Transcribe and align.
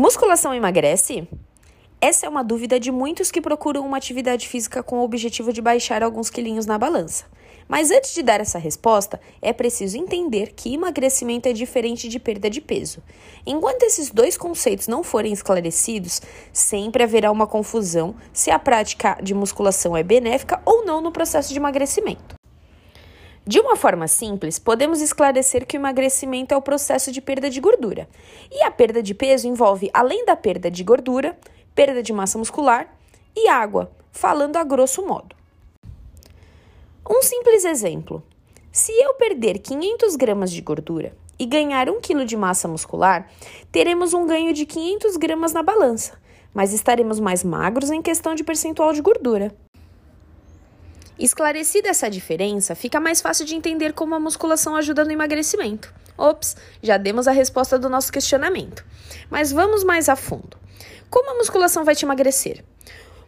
Musculação 0.00 0.54
emagrece? 0.54 1.26
Essa 2.00 2.26
é 2.26 2.28
uma 2.28 2.44
dúvida 2.44 2.78
de 2.78 2.88
muitos 2.88 3.32
que 3.32 3.40
procuram 3.40 3.84
uma 3.84 3.96
atividade 3.96 4.46
física 4.46 4.80
com 4.80 5.00
o 5.00 5.02
objetivo 5.02 5.52
de 5.52 5.60
baixar 5.60 6.04
alguns 6.04 6.30
quilinhos 6.30 6.66
na 6.66 6.78
balança. 6.78 7.24
Mas 7.66 7.90
antes 7.90 8.14
de 8.14 8.22
dar 8.22 8.40
essa 8.40 8.60
resposta, 8.60 9.20
é 9.42 9.52
preciso 9.52 9.98
entender 9.98 10.52
que 10.54 10.72
emagrecimento 10.72 11.48
é 11.48 11.52
diferente 11.52 12.08
de 12.08 12.20
perda 12.20 12.48
de 12.48 12.60
peso. 12.60 13.02
Enquanto 13.44 13.82
esses 13.82 14.08
dois 14.08 14.36
conceitos 14.36 14.86
não 14.86 15.02
forem 15.02 15.32
esclarecidos, 15.32 16.22
sempre 16.52 17.02
haverá 17.02 17.32
uma 17.32 17.48
confusão 17.48 18.14
se 18.32 18.52
a 18.52 18.58
prática 18.60 19.18
de 19.20 19.34
musculação 19.34 19.96
é 19.96 20.04
benéfica 20.04 20.62
ou 20.64 20.86
não 20.86 21.00
no 21.00 21.10
processo 21.10 21.52
de 21.52 21.58
emagrecimento. 21.58 22.37
De 23.48 23.58
uma 23.58 23.76
forma 23.76 24.06
simples, 24.06 24.58
podemos 24.58 25.00
esclarecer 25.00 25.66
que 25.66 25.74
o 25.74 25.80
emagrecimento 25.80 26.52
é 26.52 26.56
o 26.58 26.60
processo 26.60 27.10
de 27.10 27.18
perda 27.18 27.48
de 27.48 27.62
gordura. 27.62 28.06
E 28.52 28.62
a 28.62 28.70
perda 28.70 29.02
de 29.02 29.14
peso 29.14 29.48
envolve, 29.48 29.88
além 29.94 30.26
da 30.26 30.36
perda 30.36 30.70
de 30.70 30.84
gordura, 30.84 31.34
perda 31.74 32.02
de 32.02 32.12
massa 32.12 32.36
muscular 32.36 32.94
e 33.34 33.48
água, 33.48 33.90
falando 34.12 34.58
a 34.58 34.64
grosso 34.64 35.00
modo. 35.06 35.34
Um 37.08 37.22
simples 37.22 37.64
exemplo: 37.64 38.22
se 38.70 38.92
eu 38.92 39.14
perder 39.14 39.60
500 39.60 40.14
gramas 40.16 40.52
de 40.52 40.60
gordura 40.60 41.16
e 41.38 41.46
ganhar 41.46 41.88
1 41.88 42.02
kg 42.02 42.26
de 42.26 42.36
massa 42.36 42.68
muscular, 42.68 43.30
teremos 43.72 44.12
um 44.12 44.26
ganho 44.26 44.52
de 44.52 44.66
500 44.66 45.16
gramas 45.16 45.54
na 45.54 45.62
balança, 45.62 46.20
mas 46.52 46.74
estaremos 46.74 47.18
mais 47.18 47.42
magros 47.42 47.90
em 47.90 48.02
questão 48.02 48.34
de 48.34 48.44
percentual 48.44 48.92
de 48.92 49.00
gordura. 49.00 49.56
Esclarecida 51.18 51.88
essa 51.88 52.08
diferença, 52.08 52.76
fica 52.76 53.00
mais 53.00 53.20
fácil 53.20 53.44
de 53.44 53.56
entender 53.56 53.92
como 53.92 54.14
a 54.14 54.20
musculação 54.20 54.76
ajuda 54.76 55.04
no 55.04 55.10
emagrecimento. 55.10 55.92
Ops, 56.16 56.56
já 56.80 56.96
demos 56.96 57.26
a 57.26 57.32
resposta 57.32 57.76
do 57.76 57.90
nosso 57.90 58.12
questionamento. 58.12 58.84
Mas 59.28 59.50
vamos 59.50 59.82
mais 59.82 60.08
a 60.08 60.14
fundo. 60.14 60.56
Como 61.10 61.30
a 61.30 61.34
musculação 61.34 61.84
vai 61.84 61.96
te 61.96 62.04
emagrecer? 62.04 62.64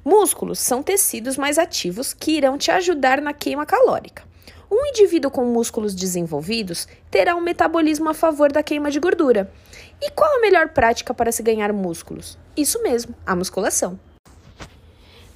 Músculos 0.04 0.60
são 0.60 0.82
tecidos 0.82 1.36
mais 1.36 1.58
ativos 1.58 2.14
que 2.14 2.32
irão 2.32 2.56
te 2.56 2.70
ajudar 2.70 3.20
na 3.20 3.32
queima 3.32 3.66
calórica. 3.66 4.22
Um 4.70 4.86
indivíduo 4.86 5.30
com 5.30 5.44
músculos 5.44 5.92
desenvolvidos 5.92 6.86
terá 7.10 7.34
um 7.34 7.40
metabolismo 7.40 8.08
a 8.08 8.14
favor 8.14 8.52
da 8.52 8.62
queima 8.62 8.88
de 8.88 9.00
gordura. 9.00 9.52
E 10.00 10.10
qual 10.12 10.36
a 10.36 10.40
melhor 10.40 10.68
prática 10.68 11.12
para 11.12 11.32
se 11.32 11.42
ganhar 11.42 11.72
músculos? 11.72 12.38
Isso 12.56 12.80
mesmo, 12.82 13.16
a 13.26 13.34
musculação. 13.34 13.98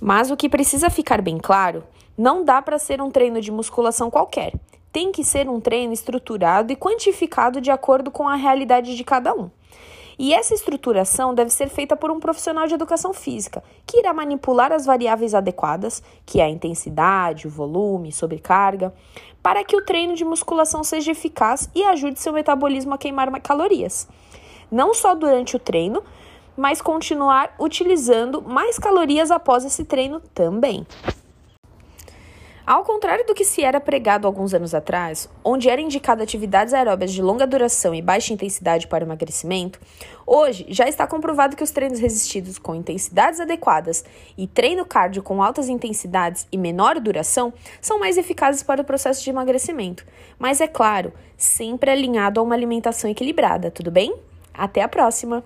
Mas 0.06 0.30
o 0.30 0.36
que 0.36 0.50
precisa 0.50 0.90
ficar 0.90 1.22
bem 1.22 1.38
claro 1.38 1.82
não 2.14 2.44
dá 2.44 2.60
para 2.60 2.78
ser 2.78 3.00
um 3.00 3.10
treino 3.10 3.40
de 3.40 3.50
musculação 3.50 4.10
qualquer. 4.10 4.52
Tem 4.92 5.10
que 5.10 5.24
ser 5.24 5.48
um 5.48 5.58
treino 5.58 5.94
estruturado 5.94 6.70
e 6.70 6.76
quantificado 6.76 7.58
de 7.58 7.70
acordo 7.70 8.10
com 8.10 8.28
a 8.28 8.34
realidade 8.34 8.96
de 8.96 9.02
cada 9.02 9.34
um. 9.34 9.48
E 10.18 10.34
essa 10.34 10.52
estruturação 10.52 11.34
deve 11.34 11.48
ser 11.48 11.70
feita 11.70 11.96
por 11.96 12.10
um 12.10 12.20
profissional 12.20 12.66
de 12.66 12.74
educação 12.74 13.14
física, 13.14 13.64
que 13.86 13.96
irá 13.96 14.12
manipular 14.12 14.72
as 14.72 14.84
variáveis 14.84 15.34
adequadas, 15.34 16.02
que 16.26 16.38
é 16.38 16.44
a 16.44 16.50
intensidade, 16.50 17.46
o 17.46 17.50
volume, 17.50 18.12
sobrecarga, 18.12 18.92
para 19.42 19.64
que 19.64 19.74
o 19.74 19.86
treino 19.86 20.14
de 20.14 20.22
musculação 20.22 20.84
seja 20.84 21.12
eficaz 21.12 21.70
e 21.74 21.82
ajude 21.82 22.20
seu 22.20 22.34
metabolismo 22.34 22.92
a 22.92 22.98
queimar 22.98 23.30
calorias. 23.40 24.06
Não 24.70 24.92
só 24.92 25.14
durante 25.14 25.56
o 25.56 25.58
treino, 25.58 26.02
mas 26.56 26.80
continuar 26.80 27.54
utilizando 27.58 28.42
mais 28.42 28.78
calorias 28.78 29.30
após 29.30 29.64
esse 29.64 29.84
treino 29.84 30.20
também. 30.34 30.86
Ao 32.66 32.82
contrário 32.82 33.26
do 33.26 33.34
que 33.34 33.44
se 33.44 33.62
era 33.62 33.78
pregado 33.78 34.26
alguns 34.26 34.54
anos 34.54 34.74
atrás, 34.74 35.28
onde 35.44 35.68
era 35.68 35.82
indicado 35.82 36.22
atividades 36.22 36.72
aeróbias 36.72 37.12
de 37.12 37.20
longa 37.20 37.46
duração 37.46 37.94
e 37.94 38.00
baixa 38.00 38.32
intensidade 38.32 38.86
para 38.86 39.04
emagrecimento, 39.04 39.78
hoje 40.26 40.64
já 40.70 40.88
está 40.88 41.06
comprovado 41.06 41.56
que 41.56 41.62
os 41.62 41.70
treinos 41.70 42.00
resistidos 42.00 42.58
com 42.58 42.74
intensidades 42.74 43.38
adequadas 43.38 44.02
e 44.38 44.46
treino 44.46 44.86
cardio 44.86 45.22
com 45.22 45.42
altas 45.42 45.68
intensidades 45.68 46.46
e 46.50 46.56
menor 46.56 46.98
duração 46.98 47.52
são 47.82 47.98
mais 47.98 48.16
eficazes 48.16 48.62
para 48.62 48.80
o 48.80 48.84
processo 48.84 49.22
de 49.22 49.28
emagrecimento. 49.28 50.06
Mas 50.38 50.62
é 50.62 50.66
claro, 50.66 51.12
sempre 51.36 51.90
alinhado 51.90 52.40
a 52.40 52.42
uma 52.42 52.54
alimentação 52.54 53.10
equilibrada, 53.10 53.70
tudo 53.70 53.90
bem? 53.90 54.14
Até 54.54 54.80
a 54.80 54.88
próxima! 54.88 55.44